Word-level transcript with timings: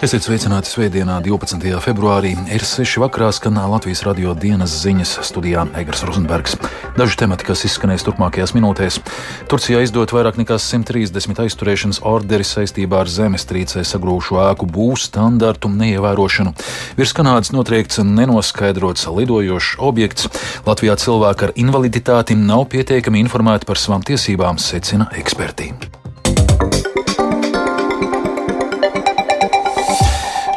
Esiet 0.00 0.24
sveicināti 0.24 0.70
Svētdienā, 0.72 1.18
12. 1.20 1.74
februārī. 1.84 2.30
Ir 2.48 2.62
6. 2.64 2.94
vakarā 3.02 3.26
skan 3.36 3.58
Latvijas 3.68 4.00
radio 4.06 4.32
dienas 4.32 4.72
ziņas 4.80 5.18
studijā 5.28 5.66
Eigars 5.76 6.06
Rozenbergs. 6.08 6.56
Daži 6.96 7.18
temati, 7.20 7.44
kas 7.44 7.66
izskanēs 7.68 8.06
turpmākajās 8.06 8.54
minūtēs. 8.56 8.96
Turcijā 9.52 9.82
izdot 9.84 10.16
vairāk 10.16 10.40
nekā 10.40 10.56
130 10.56 11.44
aizturēšanas 11.44 12.00
orderi 12.08 12.48
saistībā 12.48 13.04
ar 13.04 13.12
zemestrīcē 13.12 13.84
sagrūšu 13.84 14.40
ēku 14.46 14.72
būvs 14.72 15.10
standartu 15.12 15.68
neievērošanu. 15.76 16.56
Virs 16.96 17.12
Kanādas 17.12 17.52
notriekts 17.52 18.00
nenoskaidrots 18.00 19.04
lidojošs 19.04 19.76
objekts. 19.84 20.32
Latvijā 20.64 20.96
cilvēki 20.96 21.50
ar 21.50 21.58
invaliditāti 21.60 22.40
nav 22.40 22.70
pietiekami 22.72 23.20
informēti 23.20 23.68
par 23.68 23.76
savām 23.76 24.00
tiesībām, 24.00 24.56
secina 24.56 25.12
eksperti. 25.12 25.74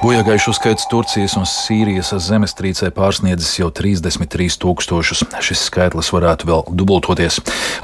Bojāgājušo 0.03 0.51
skaits 0.57 0.83
Turcijas 0.91 1.37
un 1.39 1.45
Sīrijas 1.47 2.09
zemestrīcē 2.25 2.89
pārsniedzis 2.91 3.53
jau 3.61 3.69
33 3.71 4.57
tūkstošus. 4.59 5.21
Šis 5.39 5.61
skaitlis 5.69 6.09
varētu 6.11 6.49
vēl 6.49 6.65
dubultoties. 6.75 7.37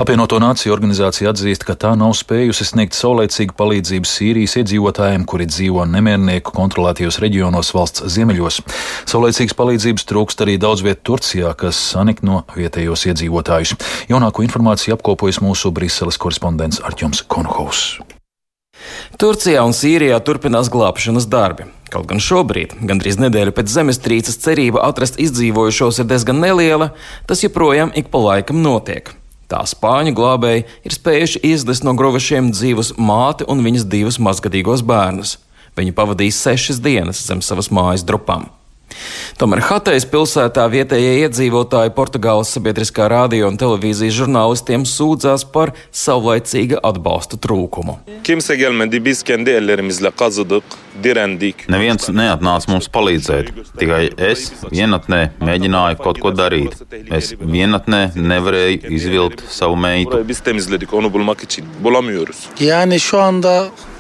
Apvienoto 0.04 0.36
Nāciju 0.44 0.76
organizācija 0.76 1.32
atzīst, 1.32 1.64
ka 1.64 1.78
tā 1.80 1.94
nav 1.96 2.12
spējusi 2.20 2.68
sniegt 2.68 2.98
saulēcīgu 2.98 3.56
palīdzību 3.56 4.12
Sīrijas 4.12 4.58
iedzīvotājiem, 4.60 5.24
kuri 5.24 5.48
dzīvo 5.48 5.88
nemiernieku 5.88 6.52
kontrolētajos 6.60 7.22
reģionos 7.24 7.72
valsts 7.78 8.04
ziemeļos. 8.12 8.60
Saulēcīgas 9.08 9.56
palīdzības 9.56 10.10
trūkst 10.12 10.44
arī 10.44 10.60
daudz 10.60 10.84
viet 10.84 11.06
Turcijā, 11.08 11.56
kas 11.56 11.80
sanikno 11.96 12.44
vietējos 12.52 13.08
iedzīvotājus. 13.14 13.78
Jaunāko 14.12 14.44
informāciju 14.44 15.00
apkopojas 15.00 15.40
mūsu 15.40 15.72
Briseles 15.72 16.20
korespondents 16.20 16.84
Arķoms 16.84 17.24
Konhaus. 17.32 17.94
Turcijā 19.16 19.64
un 19.64 19.72
Sīrijā 19.72 20.20
turpinās 20.20 20.68
glābšanas 20.68 21.32
darbi. 21.32 21.72
Kaut 21.90 22.06
gan 22.10 22.22
šobrīd, 22.22 22.76
gandrīz 22.86 23.18
nedēļu 23.18 23.54
pēc 23.58 23.72
zemestrīces, 23.74 24.38
cerība 24.44 24.84
atrast 24.86 25.18
izdzīvojušos 25.22 26.04
ir 26.04 26.10
diezgan 26.12 26.38
neliela, 26.44 26.92
tas 27.26 27.42
joprojām 27.42 27.90
ik 27.98 28.12
pa 28.14 28.22
laikam 28.22 28.62
notiek. 28.62 29.10
Tā 29.50 29.64
spāņu 29.66 30.14
glābēji 30.14 30.68
ir 30.86 30.94
spējuši 30.94 31.42
izlist 31.50 31.86
no 31.88 31.96
grovašiem 31.98 32.52
dzīvus 32.54 32.94
māti 33.02 33.48
un 33.50 33.66
viņas 33.66 33.88
divus 33.90 34.22
mazgadīgos 34.22 34.86
bērnus. 34.86 35.40
Viņi 35.80 35.96
pavadīja 35.98 36.38
sešas 36.38 36.78
dienas 36.86 37.24
zem 37.26 37.42
savas 37.42 37.72
mājas 37.74 38.06
drupām. 38.06 38.46
Tomēr 39.40 39.62
Hatejas 39.64 40.06
pilsētā 40.10 40.66
vietējie 40.72 41.14
iedzīvotāji 41.24 41.94
Portugāles 41.96 42.52
sabiedriskā 42.56 43.08
radio 43.12 43.48
un 43.48 43.60
televīzijas 43.60 44.18
žurnālistiem 44.18 44.86
sūdzās 44.90 45.46
par 45.54 45.72
savlaicīga 45.96 46.82
atbalsta 46.84 47.40
trūkumu. 47.40 48.00
Neviens 51.72 52.10
neatnāca 52.12 52.72
mums 52.74 52.90
palīdzēt, 52.92 53.54
tikai 53.80 54.02
es 54.30 54.50
vienatnē 54.68 55.22
mēģināju 55.40 56.02
kaut 56.04 56.20
ko 56.24 56.34
darīt. 56.36 56.76
Es 57.16 57.32
vienatnē 57.40 58.02
nevarēju 58.16 58.92
izvilkt 58.98 59.46
savu 59.54 59.80
meitu. 59.80 60.20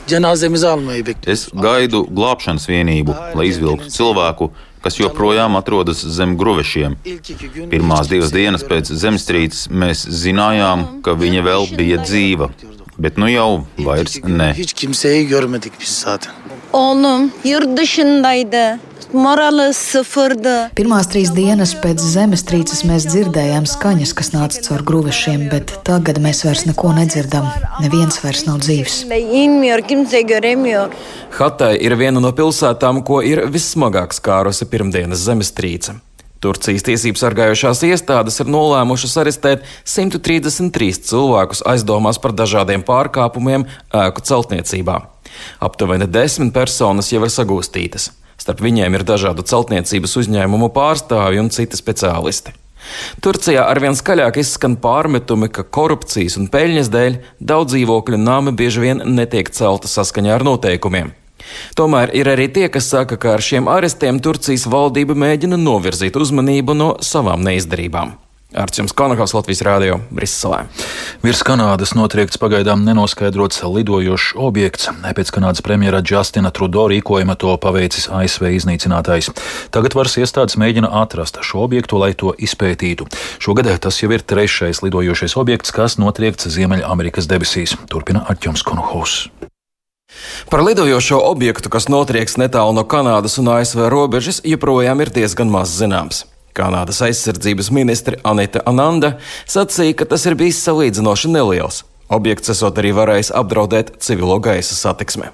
Cenazemizi 0.09 0.67
almayı 0.67 1.05
bekliyoruz. 1.05 1.43
Es 1.43 1.49
gaidu 1.53 2.03
glābšanas 2.17 2.65
vienību, 2.69 3.13
lai 3.37 3.47
izvilktu 3.51 3.89
cilvēku, 3.93 4.49
kas 4.83 4.97
joprojām 4.99 5.55
atrodas 5.59 6.01
zem 6.17 6.37
gruvešiem. 6.39 6.95
Pirmās 7.71 8.09
divas 8.11 8.33
dienas 8.33 8.63
pēc 8.65 8.91
zemestrīces 9.03 9.67
mēs 9.69 10.05
zinājām, 10.23 11.01
ka 11.05 11.13
viņa 11.19 11.45
vēl 11.45 11.69
bija 11.77 12.01
dzīva, 12.03 12.49
bet 12.97 13.17
nu 13.21 13.29
jau 13.29 13.65
vairs 13.77 14.19
ne. 14.23 14.53
Hiç 14.57 14.73
kimseyi 14.73 15.27
görmedik 15.27 15.79
biz 15.79 15.89
zaten. 16.05 16.33
Oğlum 16.73 17.31
yurt 17.43 17.77
dışındaydı. 17.77 18.79
Morāli 19.09 19.71
sıfırdı. 19.73 20.69
Pirmās 20.77 21.07
trīs 21.09 21.31
dienas 21.33 21.71
pēc 21.81 22.03
zemestrīces 22.13 22.83
mēs 22.85 23.07
dzirdējām 23.09 23.65
skaņas, 23.65 24.11
kas 24.13 24.27
nāca 24.35 24.61
caur 24.67 24.83
gruvešiem, 24.85 25.47
bet 25.49 25.73
tagad 25.87 26.19
mēs 26.21 26.43
vairs 26.45 26.67
neko 26.67 26.91
nedzirdam. 26.93 27.47
Neviens 27.81 28.19
vairs 28.21 28.43
nav 28.45 28.59
dzīves. 28.61 28.99
Hatai 31.39 31.71
ir 31.81 31.95
viena 31.97 32.21
no 32.21 32.29
pilsētām, 32.37 33.01
ko 33.07 33.23
ir 33.25 33.41
vissmagāk 33.49 34.13
skārusi 34.13 34.69
pirmdienas 34.69 35.25
zemestrīce. 35.25 35.97
Turcijas 36.39 36.85
tiesību 36.85 37.17
sargājošās 37.17 37.81
iestādes 37.89 38.37
ir 38.39 38.53
nolēmušas 38.53 39.17
arestēt 39.23 39.65
133 39.89 41.01
cilvēkus 41.09 41.65
aizdomās 41.65 42.21
par 42.21 42.37
dažādiem 42.37 42.85
pārkāpumiem 42.85 43.65
ēku 44.05 44.23
celtniecībā. 44.29 45.01
Aptuveni 45.65 46.05
desmit 46.05 46.53
personas 46.53 47.09
jau 47.09 47.25
ir 47.25 47.33
sagūstītas. 47.33 48.11
Starp 48.39 48.63
viņiem 48.63 48.95
ir 48.95 49.05
dažādu 49.07 49.43
celtniecības 49.45 50.15
uzņēmumu 50.23 50.71
pārstāvji 50.75 51.43
un 51.43 51.51
citi 51.53 51.79
speciālisti. 51.79 52.55
Turcijā 53.23 53.65
arvien 53.67 53.97
skaļāk 53.97 54.39
izskan 54.39 54.77
pārmetumi, 54.79 55.49
ka 55.51 55.65
korupcijas 55.67 56.37
un 56.39 56.47
peļņas 56.51 56.91
dēļ 56.93 57.17
daudz 57.51 57.75
dzīvokļu 57.75 58.19
nami 58.21 58.55
bieži 58.55 58.85
vien 58.85 59.03
netiek 59.19 59.51
celta 59.53 59.91
saskaņā 59.91 60.37
ar 60.37 60.47
noteikumiem. 60.47 61.11
Tomēr 61.77 62.13
ir 62.15 62.29
arī 62.31 62.47
tie, 62.53 62.67
kas 62.71 62.89
saka, 62.91 63.17
ka 63.19 63.35
ar 63.35 63.43
šiem 63.43 63.69
arestiem 63.71 64.19
Turcijas 64.23 64.67
valdība 64.69 65.15
mēģina 65.17 65.59
novirzīt 65.59 66.17
uzmanību 66.19 66.75
no 66.77 66.89
savām 67.05 67.43
neizdarībām. 67.47 68.15
Arčuns 68.53 68.91
Konakos 68.97 69.35
Latvijas 69.37 69.61
Rādio 69.61 69.99
Briselē. 70.09 70.63
Virs 71.21 71.43
Kanādas 71.45 71.91
notriekts 71.93 72.39
pagaidām 72.41 72.81
nenoskaidrots 72.81 73.61
lidojošs 73.61 74.31
objekts. 74.41 74.87
Pēc 75.05 75.29
Kanādas 75.35 75.61
premjera 75.61 76.01
Justina 76.01 76.49
Trudeau 76.49 76.87
rīkojuma 76.89 77.35
to 77.37 77.53
paveicis 77.61 78.07
ASV 78.09 78.49
iznīcinātājs. 78.57 79.29
Tagad 79.69 79.93
varas 79.93 80.17
iestādes 80.17 80.57
mēģina 80.57 80.89
atrast 81.03 81.37
šo 81.45 81.61
objektu, 81.67 82.01
lai 82.01 82.15
to 82.17 82.33
izpētītu. 82.33 83.05
Šogad 83.37 83.69
tas 83.85 84.01
jau 84.01 84.09
ir 84.09 84.25
trešais 84.25 84.81
lidojošais 84.81 85.37
objekts, 85.37 85.69
kas 85.69 85.99
notriekts 86.01 86.49
Ziemeļamerikas 86.49 87.29
debesīs. 87.29 87.77
Turpina 87.93 88.25
Arčuns 88.33 88.65
Konuhaus. 88.65 89.27
Par 90.49 90.65
lidojošo 90.65 91.21
objektu, 91.21 91.69
kas 91.69 91.85
notrieks 91.85 92.39
netālu 92.41 92.73
no 92.73 92.81
Kanādas 92.81 93.37
un 93.37 93.53
ASV 93.53 93.85
robežas, 93.93 94.41
joprojām 94.41 95.05
ir 95.05 95.13
diezgan 95.13 95.53
maz 95.53 95.77
zināms. 95.77 96.25
Kanādas 96.59 96.99
aizsardzības 97.05 97.71
ministre 97.75 98.19
Anita 98.27 98.63
Ananda 98.67 99.15
sacīja, 99.47 100.01
ka 100.01 100.09
tas 100.11 100.27
ir 100.27 100.35
bijis 100.39 100.59
salīdzinoši 100.67 101.31
neliels. 101.31 101.83
Objekts 102.09 102.49
esot 102.49 102.79
arī 102.81 102.89
varējis 102.97 103.29
apdraudēt 103.37 103.91
civilo 104.01 104.39
gaisa 104.41 104.73
satiksmi. 104.73 105.27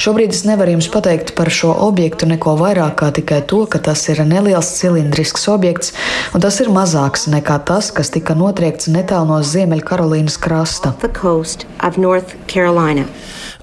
Šobrīd 0.00 0.32
es 0.32 0.46
nevaru 0.48 0.78
jums 0.78 0.88
pateikt 0.88 1.34
par 1.36 1.50
šo 1.52 1.74
objektu 1.84 2.24
neko 2.30 2.54
vairāk 2.56 2.94
kā 3.02 3.10
tikai 3.18 3.42
to, 3.50 3.66
ka 3.68 3.82
tas 3.84 4.06
ir 4.08 4.22
neliels 4.24 4.70
cilindrisks 4.78 5.44
objekts, 5.52 5.92
un 6.32 6.40
tas 6.40 6.56
ir 6.64 6.72
mazāks 6.72 7.28
nekā 7.28 7.58
tas, 7.68 7.90
kas 7.92 8.08
tika 8.14 8.32
notriekts 8.38 8.88
netālu 8.88 9.28
no 9.28 9.42
Ziemeļkarolīnas 9.44 10.40
krasta. 10.40 10.94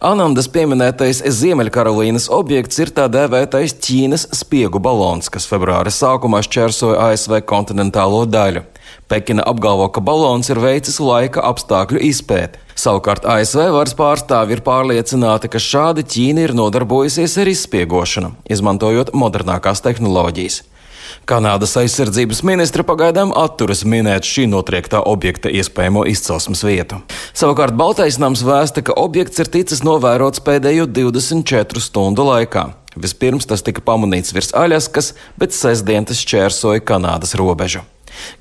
Anandas 0.05 0.45
pieminētais 0.53 1.23
Ziemeļkarolīnas 1.39 2.29
objekts 2.29 2.77
ir 2.83 2.93
tā 2.93 3.07
dēvētais 3.09 3.73
Ķīnas 3.81 4.27
spiegu 4.37 4.77
balons, 4.77 5.33
kas 5.33 5.49
februāra 5.49 5.89
sākumā 5.89 6.45
šķērsoja 6.45 7.09
ASV 7.09 7.39
kontinentālo 7.49 8.27
daļu. 8.29 8.67
Pekina 9.07 9.43
apgalvo, 9.45 9.85
ka 9.93 10.01
balons 10.01 10.49
ir 10.49 10.57
veicis 10.57 10.97
laika 10.97 11.43
apstākļu 11.45 12.01
izpēti. 12.07 12.61
Savukārt 12.75 13.23
ASV 13.29 13.69
varas 13.71 13.93
pārstāvi 13.95 14.57
ir 14.57 14.61
pārliecināti, 14.66 15.51
ka 15.51 15.61
šādi 15.61 16.03
Ķīna 16.09 16.47
ir 16.47 16.53
nodarbojusies 16.57 17.38
ar 17.39 17.51
izspiegošanu, 17.51 18.33
izmantojot 18.51 19.13
modernākās 19.16 19.85
tehnoloģijas. 19.85 20.63
Kanādas 21.29 21.75
aizsardzības 21.79 22.41
ministra 22.45 22.83
pagaidām 22.85 23.31
atturas 23.38 23.85
minēt 23.85 24.27
šī 24.27 24.47
notriektā 24.49 25.03
objekta 25.05 25.49
iespējamo 25.53 26.05
izcelsmes 26.09 26.66
vietu. 26.66 26.99
Savukārt 27.33 27.78
Baltais 27.78 28.19
nams 28.22 28.43
vēsta, 28.46 28.84
ka 28.85 28.97
objekts 28.99 29.41
ir 29.41 29.49
ticis 29.53 29.85
novērots 29.85 30.41
pēdējo 30.46 30.90
24 30.90 31.81
stundu 31.81 32.25
laikā. 32.29 32.67
Vispirms 32.95 33.47
tas 33.49 33.63
tika 33.65 33.83
pamanīts 33.83 34.33
virs 34.35 34.53
Aļaskas, 34.55 35.13
bet 35.39 35.55
sestdien 35.55 36.07
tas 36.07 36.21
šķērsoja 36.23 36.83
Kanādas 36.85 37.35
robežu. 37.39 37.83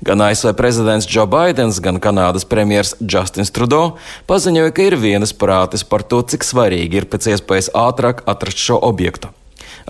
Gan 0.05 0.21
ASV 0.23 0.53
prezidents 0.55 1.07
Joe 1.09 1.27
Bidenis, 1.27 1.81
gan 1.83 1.99
Kanādas 1.99 2.47
premjerministrs 2.47 3.01
Justins 3.03 3.51
Trudeau 3.51 3.97
paziņoja, 4.29 4.71
ka 4.71 4.85
ir 4.87 4.95
vienas 5.01 5.35
prātes 5.35 5.83
par 5.83 6.05
to, 6.07 6.21
cik 6.23 6.47
svarīgi 6.47 7.01
ir 7.01 7.09
pēc 7.11 7.33
iespējas 7.35 7.73
ātrāk 7.75 8.23
atrast 8.29 8.61
šo 8.61 8.79
objektu. 8.79 9.31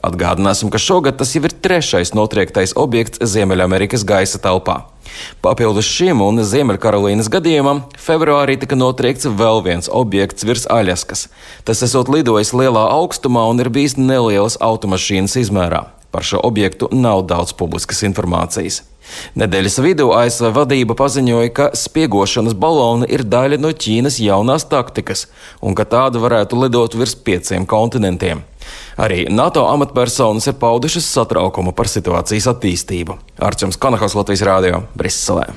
Atgādināsim, 0.06 0.72
ka 0.74 0.82
šogad 0.82 1.20
tas 1.20 1.32
jau 1.36 1.44
ir 1.46 1.54
trešais 1.54 2.16
notriektais 2.18 2.76
objekts 2.76 3.22
Ziemeļamerikas 3.22 4.04
gaisa 4.08 4.42
telpā. 4.42 4.82
Papildus 5.46 5.88
šim 5.90 6.24
un 6.26 6.42
Ziemeļkarolīnas 6.46 7.30
gadījumam, 7.34 7.84
februārī 8.02 8.58
tika 8.62 8.78
notriekts 8.80 9.30
vēl 9.30 9.62
viens 9.66 9.92
objekts 9.92 10.48
virs 10.48 10.66
Aļaskas. 10.72 11.28
Tas 11.68 11.84
esot 11.86 12.10
lidojis 12.12 12.54
lielā 12.58 12.88
augstumā 12.96 13.46
un 13.52 13.62
ir 13.64 13.70
bijis 13.74 13.98
nelielas 14.00 14.58
automašīnas 14.62 15.38
izmērā. 15.46 15.86
Par 16.16 16.24
šo 16.24 16.40
objektu 16.48 16.88
nav 16.96 17.26
daudz 17.28 17.52
publiskas 17.60 18.06
informācijas. 18.08 18.84
Nedēļas 19.38 19.78
vidū 19.84 20.10
ASV 20.18 20.50
vadība 20.56 20.96
paziņoja, 20.98 21.52
ka 21.54 21.68
spiegošanas 21.78 22.56
baloni 22.58 23.10
ir 23.12 23.26
daļa 23.28 23.60
no 23.62 23.72
Ķīnas 23.76 24.18
jaunās 24.24 24.66
taktikas 24.72 25.28
un 25.62 25.78
ka 25.78 25.86
tāda 25.92 26.22
varētu 26.24 26.64
lidot 26.64 26.98
virs 26.98 27.14
pieciem 27.28 27.68
kontinentiem. 27.70 28.42
Arī 28.96 29.26
NATO 29.30 29.66
amatpersonas 29.68 30.48
ir 30.48 30.56
paudušas 30.60 31.08
satraukumu 31.12 31.74
par 31.76 31.90
situācijas 31.92 32.48
attīstību. 32.54 33.18
Arčuns 33.44 33.76
Kanahas 33.76 34.16
Latvijas 34.16 34.46
Rādio 34.48 34.86
Briselē. 34.96 35.50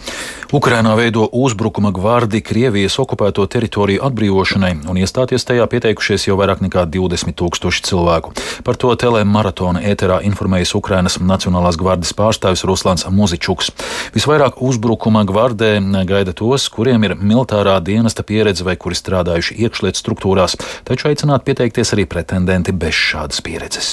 Ukrainā 0.53 0.95
veido 0.99 1.29
uzbrukuma 1.33 1.93
gvardi 1.95 2.41
Krievijas 2.43 2.97
okupēto 2.99 3.45
teritoriju 3.47 4.01
atbrīvošanai, 4.09 4.73
un 4.91 4.99
iestāties 4.99 5.45
tajā 5.47 5.67
pieteikušies 5.71 6.25
jau 6.27 6.39
vairāk 6.41 6.65
nekā 6.65 6.83
20 6.89 7.37
tūkstoši 7.39 7.85
cilvēku. 7.87 8.33
Par 8.67 8.81
to 8.81 8.91
telemaratona 8.99 9.85
ēterā 9.93 10.19
informējas 10.27 10.75
Ukrainas 10.75 11.21
Nacionālās 11.21 11.79
gvardes 11.79 12.15
pārstāvis 12.19 12.65
Ruslans 12.67 13.07
Muzičuks. 13.13 13.71
Visvairāk 14.17 14.59
uzbrukuma 14.65 15.23
gvardē 15.29 15.77
gaida 16.09 16.35
tos, 16.35 16.67
kuriem 16.73 17.07
ir 17.07 17.15
militārā 17.21 17.77
dienesta 17.85 18.27
pieredze 18.27 18.67
vai 18.67 18.75
kuri 18.81 18.99
strādājuši 18.99 19.61
iekšlietu 19.69 20.03
struktūrās, 20.03 20.59
taču 20.89 21.13
aicināt 21.13 21.47
pieteikties 21.47 21.95
arī 21.95 22.09
pretendenti 22.11 22.75
bez 22.75 22.98
šādas 22.99 23.43
pieredzes. 23.45 23.93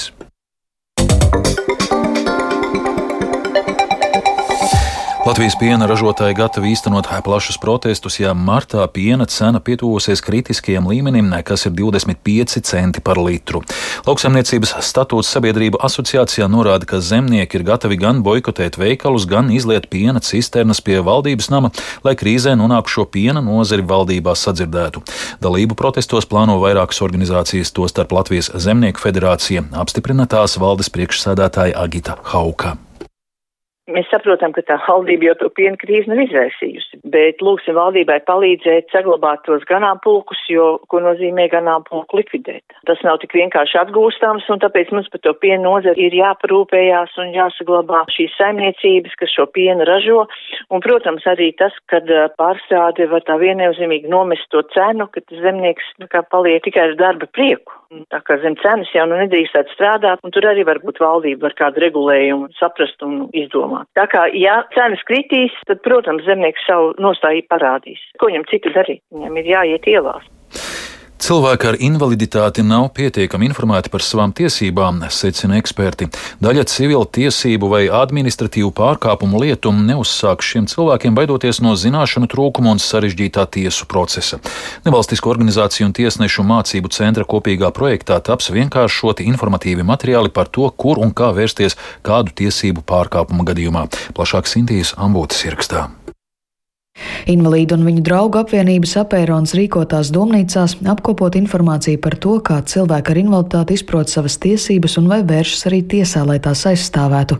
Latvijas 5.26 5.56
piena 5.58 5.88
ražotāji 5.90 6.36
gatavi 6.38 6.68
īstenot 6.70 7.08
plašus 7.26 7.56
protestus, 7.58 8.20
ja 8.20 8.30
martā 8.30 8.84
piena 8.86 9.24
cena 9.26 9.58
pietuvosies 9.58 10.20
kritiskajam 10.22 10.86
līmenim, 10.86 11.32
kas 11.42 11.66
ir 11.66 11.72
25 11.74 12.62
centi 12.62 13.02
par 13.02 13.18
litru. 13.18 13.64
Lauksaimniecības 14.06 14.76
statūts 14.86 15.32
sabiedrību 15.34 15.82
asociācijā 15.82 16.46
norāda, 16.46 16.86
ka 16.86 17.02
zemnieki 17.02 17.58
ir 17.58 17.66
gatavi 17.66 17.98
gan 17.98 18.22
boikotēt 18.22 18.78
veikalus, 18.78 19.26
gan 19.26 19.50
izliet 19.50 19.90
piena 19.90 20.22
cisternas 20.22 20.78
pie 20.78 21.02
valdības 21.02 21.50
nama, 21.50 21.74
lai 22.06 22.14
krīzē 22.14 22.54
nonākušo 22.62 23.08
piena 23.10 23.42
nozari 23.42 23.82
valdībā 23.82 24.38
sadzirdētu. 24.38 25.02
Dalību 25.42 25.74
protestos 25.74 26.30
plāno 26.30 26.60
vairākas 26.62 27.02
organizācijas, 27.02 27.74
tostarp 27.74 28.14
Latvijas 28.14 28.54
Zemnieku 28.54 29.02
federācija, 29.02 29.66
apstiprina 29.74 30.30
tās 30.30 30.54
valdes 30.54 30.94
priekšsēdētāja 30.94 31.74
Agita 31.82 32.20
Hauka. 32.30 32.78
Mēs 33.86 34.08
saprotam, 34.10 34.50
ka 34.50 34.64
tā 34.66 34.80
valdība 34.82 35.28
jau 35.28 35.34
to 35.38 35.48
piena 35.54 35.78
krīzi 35.78 36.10
nav 36.10 36.18
izraisījusi, 36.24 36.98
bet 37.12 37.42
lūksim 37.44 37.76
valdībai 37.78 38.16
palīdzēt 38.26 38.90
saglabāt 38.90 39.44
tos 39.46 39.62
ganāmpulkus, 39.68 40.40
jo, 40.50 40.64
ko 40.90 40.98
nozīmē 41.04 41.44
ganāmpulku 41.52 42.18
likvidēt. 42.18 42.74
Tas 42.90 42.98
nav 43.06 43.20
tik 43.22 43.36
vienkārši 43.38 43.78
atgūstams, 43.84 44.48
un 44.50 44.62
tāpēc 44.64 44.90
mums 44.90 45.06
par 45.12 45.22
to 45.22 45.36
piena 45.38 45.62
nozari 45.68 46.08
ir 46.08 46.18
jāparūpējās 46.18 47.14
un 47.22 47.30
jāsaglabā 47.36 48.02
šīs 48.16 48.34
saimniecības, 48.40 49.14
kas 49.22 49.38
šo 49.38 49.46
pienu 49.54 49.86
ražo, 49.86 50.26
un, 50.66 50.82
protams, 50.82 51.22
arī 51.30 51.52
tas, 51.54 51.78
kad 51.86 52.10
pārstrāde 52.42 53.06
var 53.14 53.22
tā 53.30 53.38
viennozīmīgi 53.38 54.10
nomest 54.10 54.50
to 54.50 54.66
cenu, 54.74 55.06
ka 55.14 55.22
zemnieks 55.30 55.94
kā 56.10 56.26
paliek 56.26 56.66
tikai 56.66 56.90
ar 56.90 56.98
darba 56.98 57.30
prieku. 57.30 57.78
Tā 58.10 58.20
kā 58.26 58.36
zem 58.42 58.56
cenas 58.62 58.90
jau 58.94 59.04
nu 59.06 59.18
nedrīkstētu 59.20 59.74
strādāt, 59.74 60.22
un 60.26 60.34
tur 60.34 60.46
arī 60.50 60.64
varbūt 60.66 60.98
valdība 61.02 61.46
var 61.46 61.56
kādu 61.58 61.84
regulējumu 61.84 62.50
saprast 62.58 63.02
un 63.06 63.28
izdomāt. 63.36 63.86
Tā 63.98 64.08
kā, 64.10 64.26
ja 64.34 64.60
cenas 64.74 65.02
kritīs, 65.06 65.54
tad, 65.70 65.82
protams, 65.86 66.26
zemnieks 66.26 66.66
savu 66.66 66.94
nostāju 67.02 67.46
parādīs. 67.50 68.02
Ko 68.20 68.30
viņam 68.30 68.48
citu 68.50 68.74
darīt? 68.74 69.04
Viņam 69.14 69.38
ir 69.42 69.52
jāiet 69.54 69.86
ielās. 69.92 70.26
Cilvēki 71.16 71.68
ar 71.70 71.76
invaliditāti 71.80 72.60
nav 72.60 72.90
pietiekami 72.96 73.48
informēti 73.48 73.88
par 73.88 74.02
savām 74.04 74.34
tiesībām, 74.36 75.00
secina 75.08 75.56
eksperti. 75.56 76.10
Daļa 76.44 76.66
civila 76.68 77.08
tiesību 77.08 77.70
vai 77.72 77.80
administratīvu 77.88 78.68
pārkāpumu 78.76 79.40
lietu 79.40 79.72
neuzsāk 79.72 80.44
šiem 80.44 80.68
cilvēkiem 80.68 81.16
baidoties 81.16 81.62
no 81.64 81.72
zināšanu 81.72 82.28
trūkuma 82.28 82.76
un 82.76 82.82
sarežģītā 82.84 83.46
tiesu 83.56 83.88
procesa. 83.88 84.38
Nevalstisko 84.84 85.32
organizāciju 85.32 85.88
un 85.88 85.96
tiesnešu 85.96 86.44
mācību 86.46 86.92
centra 86.92 87.24
kopīgā 87.24 87.72
projektā 87.72 88.20
taps 88.20 88.52
vienkāršoti 88.52 89.24
informatīvi 89.32 89.88
materiāli 89.88 90.28
par 90.28 90.52
to, 90.52 90.68
kur 90.68 91.00
un 91.00 91.16
kā 91.16 91.32
vērsties 91.36 91.80
kādu 92.04 92.36
tiesību 92.44 92.84
pārkāpumu 92.84 93.48
gadījumā. 93.48 93.88
Plašāk 94.12 94.52
Sintīs 94.52 94.92
Ambūtas 95.00 95.48
ierakstā. 95.48 95.88
Invalīdu 97.30 97.76
un 97.76 97.84
viņu 97.86 98.02
draugu 98.06 98.40
apvienības 98.40 98.94
apērons 99.02 99.54
rīkotās 99.58 100.10
domnīcās 100.14 100.76
apkopot 100.92 101.36
informāciju 101.38 102.00
par 102.02 102.16
to, 102.22 102.36
kā 102.44 102.60
cilvēki 102.66 103.12
ar 103.12 103.20
invaliditāti 103.22 103.76
izprot 103.76 104.12
savas 104.12 104.38
tiesības 104.42 104.96
un 105.00 105.10
vai 105.12 105.20
vēršas 105.26 105.66
arī 105.70 105.82
tiesā, 105.94 106.24
lai 106.28 106.38
tās 106.42 106.64
aizstāvētu. 106.70 107.38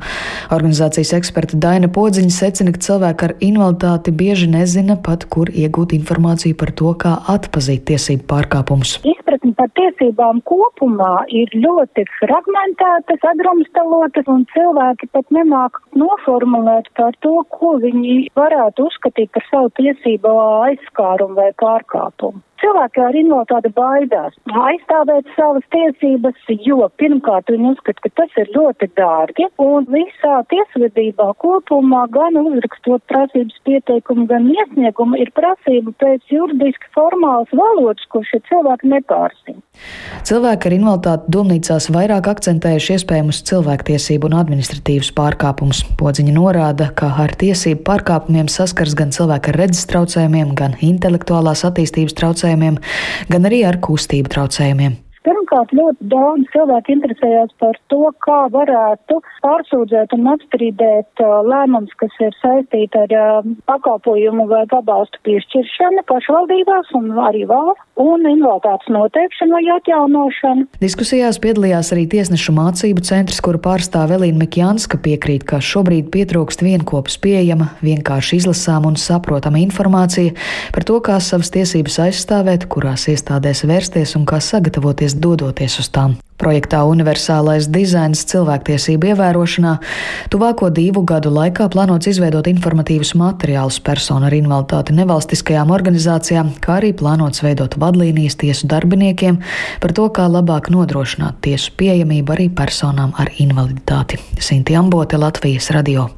Organizācijas 0.57 1.15
eksperta 1.21 1.61
Daina 1.61 1.91
Podziņa 1.93 2.35
secina, 2.35 2.75
ka 2.75 2.85
cilvēki 2.89 3.29
ar 3.29 3.37
invaliditāti 3.41 4.15
bieži 4.17 4.51
nezina 4.53 4.99
pat, 5.01 5.29
kur 5.31 5.53
iegūt 5.53 5.97
informāciju 5.97 6.59
par 6.59 6.75
to, 6.77 6.93
kā 7.01 7.17
atpazīt 7.37 7.87
tiesību 7.91 8.29
pārkāpumus. 8.31 8.99
Izpratne 9.03 9.26
par 9.59 9.71
tiesībām 9.79 10.41
kopumā 10.49 11.27
ir 11.29 11.53
ļoti 11.55 12.07
fragmentēta, 12.17 13.19
sadrumstalotas, 13.23 14.27
un 14.33 14.47
cilvēki 14.55 15.11
pat 15.13 15.31
nemāk 15.35 15.81
noformulēt 15.95 16.91
par 16.99 17.17
to, 17.27 17.37
ko 17.55 17.77
viņi 17.83 18.19
varētu 18.39 18.89
uzskatīt 18.91 19.33
par 19.37 19.49
savu 19.51 19.73
tiesību 19.81 20.35
aizskārumu 20.71 21.41
vai 21.43 21.51
pārkāpumu. 21.63 22.46
Cilvēki 22.63 23.03
ar 23.05 23.17
invaliditāti 23.19 23.71
baidās 23.77 24.37
aizstāvēt 24.49 25.29
savas 25.37 25.65
tiesības, 25.75 26.39
jo 26.65 26.87
pirmkārt 27.01 27.51
viņi 27.53 27.73
uzskata, 27.75 28.01
ka 28.07 28.11
tas 28.23 28.39
ir 28.41 28.49
ļoti 28.55 28.89
dārgi, 28.97 29.49
un 29.61 29.85
visā 29.93 30.39
tiesvedībā 30.53 31.29
kopumā 31.43 32.07
gan 32.15 32.39
uzrakstot 32.41 33.05
prasības 33.13 33.59
pieteikumu, 33.69 34.25
gan 34.31 34.49
iesniegumu 34.55 35.21
ir 35.21 35.33
prasība 35.37 35.93
pēc 36.01 36.33
juridiski 36.33 36.89
formālas 36.97 37.53
valodas, 37.53 38.09
ko 38.09 38.23
šie 38.25 38.41
cilvēki 38.49 38.89
nepārsina. 38.95 39.61
Cilvēki 40.25 40.71
ar 40.71 40.79
invaliditāti 40.79 41.37
domnīcās 41.37 41.91
vairāk 41.93 42.33
akcentējuši 42.33 42.97
iespējamus 42.97 43.43
cilvēktiesību 43.51 44.31
un 44.31 44.39
administratīvus 44.41 45.13
pārkāpumus. 45.19 45.85
Podziņa 46.01 46.33
norāda, 46.39 46.89
ka 46.97 47.13
ar 47.21 47.37
tiesību 47.37 47.85
pārkāpumiem 47.85 48.49
saskars 48.49 48.97
gan 48.97 49.13
cilvēki 49.13 49.53
ar 49.53 49.61
redzes 49.61 49.85
traucējumiem, 49.93 50.57
gan 50.57 50.81
intelektuālās 50.81 51.67
attīstības 51.69 52.17
traucējumiem 52.17 52.46
traucējumiem, 52.47 52.79
gan 53.29 53.49
arī 53.49 53.65
ar 53.67 53.81
kustību 53.83 54.31
traucējumiem. 54.33 54.97
Pirmkārt, 55.27 55.73
ļoti 55.75 56.07
daudz 56.13 56.47
cilvēku 56.55 56.95
interesējās 56.95 57.51
par 57.63 57.75
to, 57.91 58.13
kā 58.23 58.39
varētu 58.55 59.19
pārsūdzēt 59.43 60.15
un 60.15 60.29
apstrīdēt 60.37 61.23
uh, 61.25 61.41
lēmums, 61.47 61.91
kas 62.01 62.15
ir 62.23 62.35
saistīti 62.39 63.01
ar 63.01 63.15
uh, 63.17 63.49
pakalpojumu 63.67 64.47
vai 64.51 64.63
pabalstu 64.71 65.19
piešķiršanu 65.27 66.05
pašvaldībās 66.07 66.93
un 66.99 67.11
arī 67.27 67.43
valsts 67.51 67.83
un 67.97 68.27
invaliditātes 68.29 68.91
noteikšanu 68.93 69.57
vai 69.57 69.65
atjaunošanu. 69.77 70.67
Diskusijās 70.83 71.41
piedalījās 71.43 71.91
arī 71.97 72.07
tiesnešu 72.13 72.55
mācību 72.57 73.03
centrs, 73.09 73.41
kuru 73.45 73.61
pārstāv 73.65 74.15
Elīna 74.19 74.45
Mikjānska 74.45 75.01
piekrīt, 75.03 75.47
ka 75.49 75.59
šobrīd 75.65 76.11
pietrūkst 76.15 76.63
vienopus 76.67 77.19
pieejama, 77.23 77.73
vienkārši 77.83 78.43
izlasām 78.43 78.87
un 78.91 79.01
saprotama 79.01 79.59
informācija 79.63 80.37
par 80.77 80.87
to, 80.87 81.01
kā 81.03 81.19
savas 81.25 81.51
tiesības 81.55 81.99
aizstāvēt, 82.07 82.69
kurās 82.71 83.09
iestādēs 83.11 83.65
vērsties 83.67 84.15
un 84.21 84.29
kā 84.29 84.43
sagatavoties 84.45 85.16
dodoties 85.17 85.79
uz 85.83 85.91
tām. 85.93 86.17
Projektā 86.37 86.83
Universālais 86.85 87.65
dizains 87.73 88.21
cilvēktiesību 88.29 89.09
ievērošanā 89.13 89.73
tuvāko 90.33 90.69
divu 90.69 91.01
gadu 91.09 91.33
laikā 91.33 91.71
plānots 91.73 92.11
izveidot 92.11 92.51
informatīvus 92.51 93.15
materiālus 93.17 93.79
personu 93.81 94.29
ar 94.29 94.37
invaliditāti 94.37 94.99
nevalstiskajām 94.99 95.73
organizācijām, 95.73 96.53
kā 96.61 96.77
arī 96.83 96.93
plānots 96.99 97.41
veidot 97.47 97.79
vadlīnijas 97.81 98.37
tiesu 98.45 98.69
darbiniekiem 98.69 99.41
par 99.81 99.97
to, 99.97 100.11
kā 100.13 100.29
labāk 100.29 100.69
nodrošināt 100.75 101.41
tiesu 101.49 101.73
pieejamību 101.81 102.37
arī 102.37 102.51
personām 102.53 103.17
ar 103.17 103.33
invaliditāti. 103.41 104.21
Sinti 104.37 104.77
Ambote, 104.77 105.17
Latvijas 105.17 105.73
radio. 105.73 106.11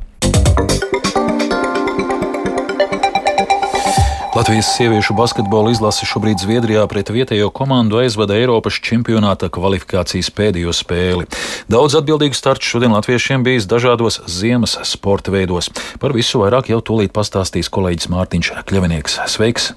Latvijas 4.38 4.68
sieviešu 4.76 5.14
basketbola 5.18 5.72
izlase 5.74 6.06
šobrīd 6.06 6.38
Zviedrijā 6.38 6.84
pret 6.86 7.08
vietējo 7.10 7.48
komandu 7.50 7.98
aizvada 7.98 8.36
Eiropas 8.38 8.76
čempionāta 8.86 9.48
kvalifikācijas 9.50 10.30
pēdējo 10.30 10.70
spēli. 10.78 11.26
Daudz 11.66 11.96
atbildīgu 11.98 12.38
startu 12.38 12.68
šodien 12.68 12.94
latviešiem 12.94 13.42
bijis 13.42 13.66
dažādos 13.66 14.20
ziemas 14.30 14.76
sporta 14.86 15.34
veidos. 15.34 15.72
Par 15.98 16.14
visu 16.14 16.44
vairāk 16.44 16.70
jau 16.70 16.78
tūlīt 16.78 17.10
pastāstīs 17.18 17.66
kolēģis 17.66 18.12
Mārtiņš 18.14 18.54
Kļavinieks. 18.70 19.18
Sveiks! 19.26 19.72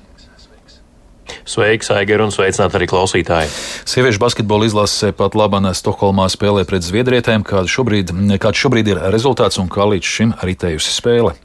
Sveiks, 1.41 1.89
Aigar, 1.97 2.21
un 2.21 2.29
sveicināt 2.29 2.77
arī 2.77 2.85
klausītāji. 2.91 3.49
Sieviešu 3.89 4.21
basketbola 4.21 4.69
izlase 4.69 5.09
pat 5.09 5.33
labā 5.33 5.73
Stokholmā 5.73 6.29
spēlē 6.29 6.69
pret 6.69 6.85
zviedrietēm. 6.85 7.41
Kāds 7.41 7.73
šobrīd, 7.73 8.13
kāds 8.37 8.61
šobrīd 8.61 8.93
ir 8.93 9.07
rezultāts 9.09 9.57
un 9.57 9.73
kā 9.73 9.89
līdz 9.89 10.17
šim 10.19 10.37
ritējusi 10.45 11.01
spēle? 11.01 11.39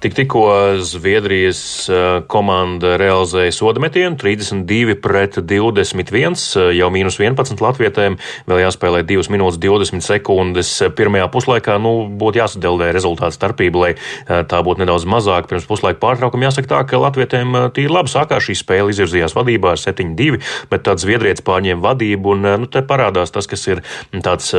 Tik 0.00 0.14
tikko 0.16 0.44
Zviedrijas 0.80 1.60
eh, 1.92 2.22
komanda 2.30 2.94
realizēja 3.00 3.52
soda 3.52 3.82
metienu 3.84 4.16
32 4.16 4.96
pret 5.02 5.36
21, 5.44 6.38
eh, 6.56 6.70
jau 6.78 6.88
mīnus 6.92 7.18
11 7.20 7.60
latvietēm, 7.60 8.16
vēl 8.48 8.62
jāspēlē 8.64 9.02
2 9.04 9.28
minūtes 9.32 9.60
20 9.60 10.00
sekundes 10.04 10.72
pirmajā 10.96 11.26
puslaikā. 11.34 11.76
Nu, 11.84 12.08
būtu 12.08 12.40
jāsadeldē 12.40 12.88
rezultātu 12.96 13.36
starpība, 13.36 13.82
lai 13.84 13.90
eh, 13.92 14.40
tā 14.48 14.62
būtu 14.64 14.82
nedaudz 14.84 15.04
mazāka. 15.04 15.50
Pirms 15.52 15.68
puslaika 15.68 16.00
pārtraukuma 16.00 16.48
jāsaka 16.48 16.72
tā, 16.72 16.80
ka 16.88 17.02
latvietēm 17.04 17.58
tīri 17.76 17.92
labi 17.92 18.12
sākās 18.12 18.48
šī 18.48 18.56
spēle, 18.62 18.94
izvirzījās 18.94 19.36
vadībā 19.36 19.74
ar 19.76 19.84
7-2, 19.84 20.40
bet 20.72 20.86
tāds 20.88 21.04
Zviedrietis 21.04 21.44
pārņēma 21.44 21.84
vadību, 21.84 22.34
un 22.38 22.48
nu, 22.64 22.70
te 22.72 22.80
parādās 22.86 23.32
tas, 23.34 23.48
kas 23.50 23.66
ir 23.68 23.84
tāds 24.24 24.52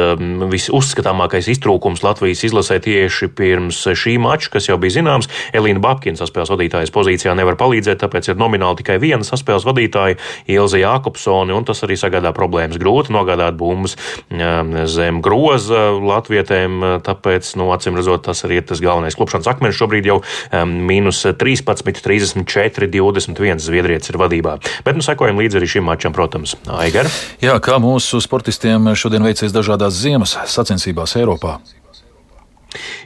visuzskatāmākais 0.53 1.49
iztrūkums 1.53 2.05
Latvijas 2.05 2.45
izlasē 2.47 2.77
tieši 2.83 3.29
pirms 3.37 3.83
šī 3.97 4.17
mača, 4.21 4.51
kas 4.53 4.69
jau 4.69 4.77
bija 4.81 4.90
zināms. 4.93 5.29
Elīna 5.57 5.81
Babkina 5.83 6.19
saspēles 6.19 6.51
vadītājas 6.53 6.93
pozīcijā 6.93 7.35
nevar 7.37 7.57
palīdzēt, 7.59 8.01
tāpēc 8.03 8.31
ir 8.31 8.39
nomināli 8.39 8.81
tikai 8.81 8.97
viena 9.01 9.25
saspēles 9.27 9.65
vadītāja, 9.67 10.19
Ilze 10.51 10.81
Jākopsone, 10.81 11.55
un 11.55 11.67
tas 11.67 11.83
arī 11.85 11.97
sagādā 11.99 12.33
problēmas. 12.35 12.79
Grūti 12.81 13.13
nogādāt 13.15 13.57
bumbas 13.59 13.97
um, 14.29 14.73
zem 14.89 15.21
groza 15.23 15.89
latvietēm, 15.97 17.01
tāpēc, 17.05 17.53
nu, 17.59 17.69
acīm 17.75 17.99
redzot, 17.99 18.25
tas 18.29 18.45
arī 18.47 18.61
ir 18.61 18.67
tas 18.69 18.83
galvenais. 18.83 19.17
Klupšanas 19.17 19.49
akmens 19.51 19.77
šobrīd 19.79 20.09
jau 20.09 20.21
um, 20.21 20.77
mīnus 20.89 21.23
13, 21.25 22.01
34, 22.01 22.91
21 22.91 23.61
Zviedrietis 23.61 24.11
ir 24.11 24.19
vadībā. 24.21 24.57
Bet, 24.85 24.97
nu, 24.97 25.05
sekojam 25.05 25.41
līdzi 25.41 25.61
arī 25.61 25.69
šim 25.75 25.87
mačam, 25.89 26.15
protams. 26.15 26.55
Aigar. 26.81 27.09
Jā, 27.43 27.57
kā 27.63 27.77
mūsu 27.81 28.21
sportistiem 28.23 28.93
šodien 28.97 29.25
veicies 29.25 29.55
dažādās 29.55 29.99
ziemas 30.01 30.37
sacensībās 30.49 31.17
Eiropā? 31.19 31.59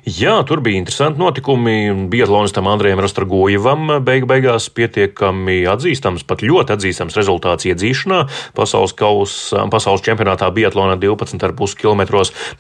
Jā, 0.06 0.36
tur 0.46 0.62
bija 0.62 0.78
interesanti 0.78 1.18
notikumi. 1.18 2.08
Biatlonistam 2.12 2.68
Andrejam 2.70 3.00
Rastrogojevam 3.02 3.96
beig 4.06 4.28
beigās 4.30 4.68
pietiekami 4.70 5.64
atzīstams, 5.72 6.22
pat 6.30 6.44
ļoti 6.46 6.76
atzīstams 6.76 7.18
rezultāts 7.18 7.66
iedzīšanā. 7.66 8.20
Pasaules, 8.58 8.94
kaus, 8.98 9.34
pasaules 9.74 10.04
čempionātā 10.06 10.52
Biatlonā 10.54 11.00
12,5 11.02 11.80
km. 11.82 12.04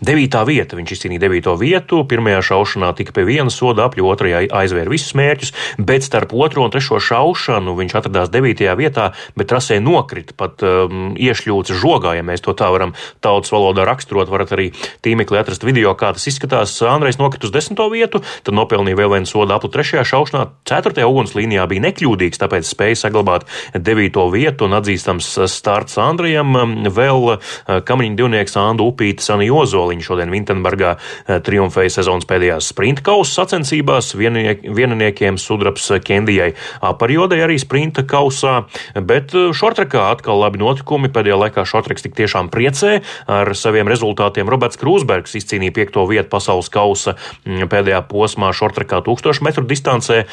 9. 0.01 0.39
vieta. 0.50 0.79
Viņš 0.79 0.95
izcīnīja 0.95 1.25
9. 1.27 1.51
vietu. 1.62 2.01
Pirmajā 2.09 2.41
šaušanā 2.50 2.89
tika 2.97 3.13
pie 3.13 3.27
viena 3.29 3.53
soda 3.53 3.85
apļu, 3.85 4.07
otrajā 4.09 4.41
aizvēra 4.50 4.89
visus 4.89 5.13
mērķus, 5.17 5.53
bet 5.77 6.07
starp 6.07 6.33
otro 6.33 6.65
un 6.65 6.74
trešo 6.74 6.97
šaušanu 6.97 7.77
viņš 7.77 7.97
atradās 8.01 8.33
9. 8.33 8.65
vietā, 8.81 9.12
bet 9.38 9.51
trasē 9.53 9.77
nokrita 9.83 10.33
pat 10.38 10.65
um, 10.65 11.13
iešļūts 11.13 11.77
žogā, 11.77 12.17
ja 12.17 12.25
mēs 12.25 12.41
to 12.41 12.57
tā 12.57 12.71
varam 12.74 12.95
tautas 13.21 13.53
valodā 13.53 13.85
raksturot. 13.85 14.33
Varat 14.33 14.57
arī 14.57 14.71
tīmeklī 15.05 15.43
atrast 15.43 15.65
video, 15.67 15.93
kā 15.93 16.09
tas 16.17 16.25
izskatās. 16.33 16.74
Andrejs 16.96 17.20
nokrita 17.20 17.48
uz 17.48 17.54
desmito 17.54 17.88
vietu, 17.92 18.22
tad 18.46 18.56
nopelnīja 18.56 18.98
vēl 19.00 19.12
vienu 19.18 19.30
sodu 19.30 19.56
apli 19.56 19.70
trešajā 19.74 20.04
šaušanā. 20.08 20.44
Ceturtajā 20.68 21.08
ugunslīnijā 21.10 21.66
bija 21.70 21.84
nekļūdīgs, 21.90 22.40
tāpēc 22.42 22.68
spēja 22.70 23.00
saglabāt 23.04 23.46
devīto 23.75 24.25
vietu 24.34 24.70
un 24.70 24.78
atzīstams 24.80 25.28
starts 25.52 26.00
Andrejam. 26.02 26.56
Vēl 26.96 27.36
eh, 27.36 27.82
kamiņu 27.86 28.20
divnieks 28.20 28.58
Andu 28.60 28.88
Upītis 28.92 29.30
Ani 29.34 29.50
Ozoliņš 29.54 30.10
šodien 30.10 30.34
Vintenbergā 30.34 30.96
eh, 30.96 31.42
triumfēja 31.46 31.98
sezonas 32.00 32.28
pēdējās 32.30 32.72
sprinta 32.74 33.06
kausa 33.06 33.42
sacensībās. 33.42 34.14
Vieniniekiem 34.16 35.40
sudraps 35.42 35.92
Kendijai 36.06 36.54
apariodai 36.86 37.42
arī 37.46 37.60
sprinta 37.62 38.06
kausā, 38.08 38.64
bet 38.96 39.36
eh, 39.36 39.52
šortrekā 39.56 40.08
atkal 40.16 40.42
labi 40.44 40.64
notikumi. 40.64 41.12
Pēdējā 41.16 41.40
laikā 41.46 41.68
šortreks 41.68 42.08
tik 42.08 42.18
tiešām 42.18 42.50
priecē 42.54 43.00
ar 43.32 43.54
saviem 43.58 43.90
rezultātiem. 43.92 44.50
Roberts 44.52 44.80
Krūsbergs 44.82 45.36
izcīnīja 45.40 45.75
piekto 45.75 46.08
vietu 46.10 46.32
pasaules 46.32 46.72
kausā 46.72 46.85
kausa 46.86 47.15
mm, 47.18 47.68
pēdējā 47.72 48.01
posmā 48.10 48.51
šortrekā 48.56 49.01
1000 49.06 49.44
metru 49.46 49.65
distancē. 49.68 50.24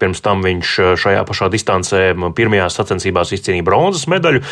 Pirms 0.00 0.22
tam 0.24 0.44
viņš 0.46 0.74
eh, 0.82 0.92
šajā 1.00 1.24
pašā 1.28 1.50
distancē 1.52 2.02
pirmajās 2.36 2.78
sacensībās 2.80 3.32
izcīnīja 3.36 3.66
bronzas 3.66 4.06
medaļu. 4.10 4.42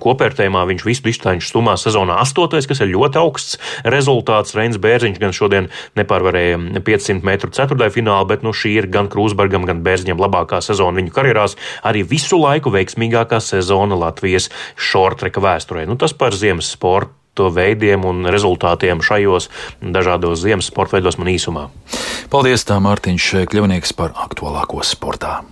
Kopērtējumā 0.00 0.64
viņš 0.70 0.84
visu 0.86 1.06
distanču 1.08 1.50
stumā 1.50 1.76
sezonā 1.80 2.18
astotais, 2.22 2.68
kas 2.70 2.82
ir 2.84 2.92
ļoti 2.94 3.20
augsts 3.20 3.58
rezultāts. 3.84 4.54
Reins 4.56 4.78
Bērziņš 4.80 5.20
gan 5.22 5.34
šodien 5.36 5.70
nepārvarēja 5.98 6.60
500 6.84 7.26
metru 7.26 7.52
ceturtajā 7.54 7.96
finālā, 7.98 8.28
bet 8.30 8.46
nu, 8.46 8.54
šī 8.54 8.76
ir 8.82 8.90
gan 8.92 9.10
Krūsbergam, 9.12 9.66
gan 9.68 9.82
Bērziņam 9.86 10.22
labākā 10.22 10.60
sezona 10.64 11.00
viņu 11.00 11.14
karjerās. 11.14 11.58
Arī 11.86 12.04
visu 12.06 12.38
laiku 12.40 12.72
veiksmīgākā 12.74 13.40
sezona 13.44 13.98
Latvijas 13.98 14.50
šortreka 14.76 15.42
vēsturē. 15.44 15.88
Nu, 15.90 15.98
tas 16.00 16.16
par 16.16 16.36
ziemas 16.36 16.72
sportu 16.74 17.23
to 17.34 17.50
veidiem 17.54 18.06
un 18.08 18.26
rezultātiem 18.30 19.02
šajos 19.04 19.50
dažādos 19.82 20.42
ziemas 20.44 20.70
sporta 20.70 20.98
veidos 20.98 21.18
man 21.20 21.32
īsumā. 21.34 21.68
Paldies, 22.32 22.64
tā 22.66 22.78
Mārtiņš 22.82 23.46
Kļavnieks 23.50 23.94
par 23.98 24.14
aktuālāko 24.26 24.82
sportā. 24.86 25.42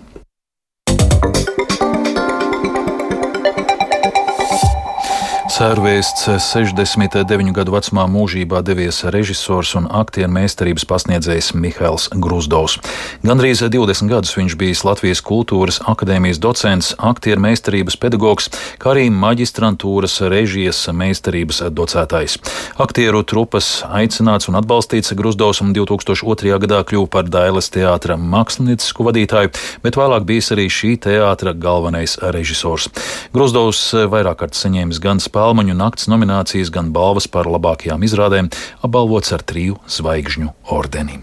Sērvēsts 5.62 6.25
69 6.42 7.52
gadu 7.54 7.71
vecumā 7.76 8.09
mūžībā 8.11 8.64
devies 8.66 8.97
režisors 9.14 9.76
un 9.78 9.85
aktieru 9.95 10.33
meistarības 10.35 10.83
pasniedzējs 10.90 11.52
Mihails 11.54 12.09
Grusdovs. 12.25 12.81
Gandrīz 13.23 13.62
20 13.62 14.11
gadus 14.11 14.35
viņš 14.35 14.57
bijis 14.59 14.83
Latvijas 14.83 15.23
kultūras 15.23 15.78
akadēmijas 15.87 16.40
docents, 16.42 16.88
aktieru 16.99 17.45
meistarības 17.45 17.95
pedagogs, 17.95 18.50
kā 18.83 18.90
arī 18.90 19.04
maģistrantūras 19.14 20.16
režijas 20.33 20.81
meistarības 20.90 21.62
docētājs. 21.71 22.40
Aktieru 22.83 23.23
trupas 23.23 23.71
aicināts 23.87 24.50
un 24.50 24.59
atbalstīts 24.59 25.14
Grusdovs 25.14 25.62
un 25.62 25.71
2002. 25.78 26.59
gadā 26.66 26.83
kļuva 26.90 27.07
par 27.14 27.31
Dailes 27.31 27.71
teātra 27.71 28.19
māksliniecisku 28.19 29.07
vadītāju, 29.12 29.54
bet 29.87 30.00
vēlāk 30.02 30.26
bijis 30.26 30.50
arī 30.59 30.66
šī 30.66 30.97
teātra 31.07 31.54
galvenais 31.54 32.19
režisors. 32.35 32.90
Grusdovs 33.31 33.87
vairāk 34.11 34.42
kārt 34.42 34.59
saņēmis 34.59 34.99
gan 34.99 35.23
spēlējumu, 35.23 35.52
Palmaņu 35.53 35.75
nakts 35.77 36.07
nominācijas, 36.09 36.71
gan 36.73 36.87
balvas 36.97 37.27
par 37.29 37.45
labākajām 37.53 38.07
izrādēm, 38.09 38.49
apbalvots 38.89 39.35
ar 39.37 39.45
triju 39.45 39.77
zvaigžņu 39.99 40.49
ordeni. 40.79 41.21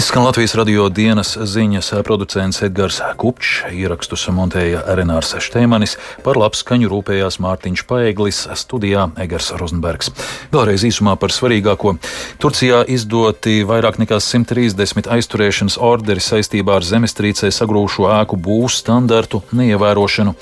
Izskan 0.00 0.24
Latvijas 0.24 0.54
radio 0.56 0.86
dienas 0.88 1.34
ziņas 1.36 1.90
producents 2.04 2.62
Edgars 2.64 3.02
Kupčs, 3.20 3.66
ierakstus 3.68 4.22
montēja 4.32 4.80
Renārs 4.96 5.34
Šteimanis, 5.44 5.98
par 6.24 6.38
labskaņu 6.40 6.88
rūpējās 6.88 7.36
Mārtiņš 7.44 7.82
Paeglis, 7.84 8.38
studijā 8.56 9.10
Egars 9.20 9.50
Rozenbergs. 9.60 10.08
Vēlreiz 10.54 10.86
īsumā 10.88 11.18
par 11.20 11.34
svarīgāko. 11.36 11.98
Turcijā 12.40 12.78
izdoti 12.88 13.58
vairāk 13.68 13.98
nekā 14.00 14.22
130 14.24 15.10
aizturēšanas 15.18 15.76
orderi 15.90 16.24
saistībā 16.24 16.78
ar 16.80 16.88
zemestrīcē 16.94 17.52
sagrūšo 17.52 18.08
ēku 18.22 18.40
būvs 18.40 18.80
standartu 18.80 19.42
neievērošanu. 19.52 20.32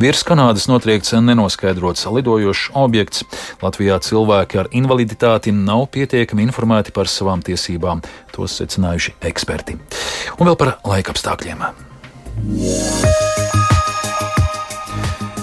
Virs 0.00 0.24
Kanādas 0.24 0.70
notriekts 0.72 1.12
nenoskaidrots 1.20 2.08
lidojošs 2.08 2.72
objekts. 2.86 3.28
Latvijā 3.60 4.00
cilvēki 4.08 4.64
ar 4.64 4.72
invaliditāti 4.72 5.52
nav 5.52 5.90
pietiekami 5.92 6.48
informēti 6.48 6.96
par 6.96 7.12
savām 7.12 7.44
tiesībām. 7.44 8.00
Tos 8.32 8.56
secinājuši 8.56 9.01
eksperti. 9.24 9.78
Un 10.38 10.50
vēl 10.50 10.58
par 10.60 10.76
laika 10.86 11.14
apstākļiem. 11.14 11.64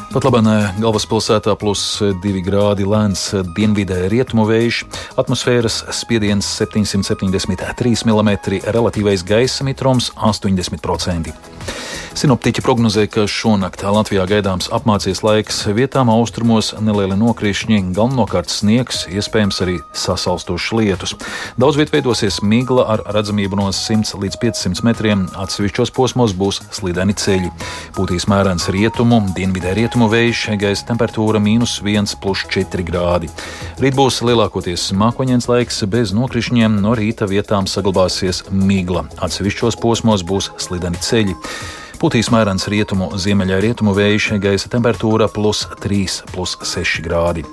Pat 0.09 0.25
labi, 0.25 0.39
galvaspilsētā 0.81 1.53
plus 1.61 1.83
2 2.01 2.39
grādi 2.41 2.87
lēns 2.89 3.27
dienvidē 3.53 4.07
rietumu 4.09 4.47
vējš, 4.49 4.79
atmosfēras 5.21 5.83
spiediens 5.93 6.49
773 6.57 8.07
mm, 8.09 8.31
relatīvais 8.73 9.21
gaisa 9.29 9.67
mitrums 9.67 10.09
80%. 10.17 11.29
Sinoptiķi 12.17 12.63
prognozē, 12.65 13.03
ka 13.05 13.27
šonakt 13.29 13.83
Latvijā 13.85 14.23
gaidāms 14.25 14.71
apmācies 14.73 15.19
laiks, 15.21 15.59
vietām 15.77 16.09
austrumos 16.09 16.71
nelieli 16.81 17.13
nokrišņi, 17.19 17.83
galvenokārt 17.93 18.49
sniegs, 18.49 19.03
iespējams 19.13 19.59
arī 19.61 19.75
sasalstošs 19.93 20.71
lietus. 20.73 21.13
Daudz 21.61 21.77
viet 21.77 21.93
veidosies 21.93 22.39
migla 22.41 22.87
ar 22.95 23.03
redzamību 23.13 23.59
no 23.59 23.67
100 23.69 24.17
līdz 24.23 24.39
500 24.41 24.85
metriem, 24.87 25.27
atsevišķos 25.37 25.93
posmos 25.93 26.33
būs 26.33 26.63
slideni 26.73 27.13
ceļi. 27.13 27.51
Būtīs 27.97 28.25
mērens 28.31 28.65
rietumu, 28.73 29.21
dienvidē 29.37 29.75
rietumu 29.77 30.09
vējš, 30.09 30.47
gaisa 30.63 30.87
temperatūra 30.89 31.41
mīnus 31.43 31.77
1,4 31.85 32.87
grādi. 32.89 33.29
Rīt 33.77 33.97
būs 33.99 34.23
lielākoties 34.25 34.87
mākoņdienas 34.97 35.49
laiks 35.51 35.83
bez 35.85 36.15
nokrišņiem, 36.17 36.81
no 36.81 36.97
rīta 36.97 37.29
vietām 37.29 37.69
saglabāsies 37.69 38.47
migla, 38.49 39.05
atsevišķos 39.21 39.77
posmos 39.77 40.25
būs 40.25 40.49
slideni 40.57 40.97
ceļi. 41.05 41.37
Putīs 41.99 42.29
mērens 42.31 42.63
rietumu, 42.71 43.09
ziemeļā 43.19 43.57
rietumu 43.59 43.91
vējš, 43.91 44.29
gaisa 44.39 44.69
temperatūra 44.71 45.25
plus 45.35 45.65
3, 45.83 46.21
plus 46.31 46.53
6 46.63 47.01
grādi. 47.03 47.43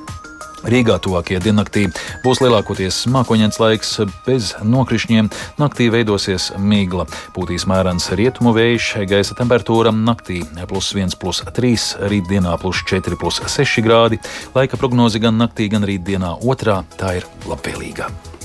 Rīgā 0.71 1.01
tuvākajā 1.03 1.41
diennaktī 1.43 1.89
būs 2.23 2.39
lielākoties 2.45 3.01
mākoņdienas 3.11 3.59
laiks 3.59 3.91
bez 4.27 4.53
nokrišņiem. 4.63 5.33
Naktī 5.59 5.89
veidosies 5.91 6.53
migla, 6.63 7.09
pūtīs 7.35 7.67
mērens 7.67 8.07
rietumu 8.15 8.55
vējš, 8.55 8.93
gaisa 9.11 9.35
temperatūra 9.39 9.91
naktī 9.95 10.45
plus 10.71 10.93
1, 10.95 11.19
plus 11.19 11.43
3, 11.59 12.07
rītdienā 12.07 12.55
plus 12.63 12.87
4, 12.87 13.19
plus 13.19 13.43
6 13.43 13.83
grādi. 13.83 14.23
Laika 14.55 14.79
prognoze 14.79 15.19
gan 15.23 15.43
naktī, 15.43 15.67
gan 15.75 15.83
rītdienā 15.87 16.37
otrā 16.47 16.85
tā 16.95 17.19
ir 17.19 17.31
labvēlīga. 17.51 18.36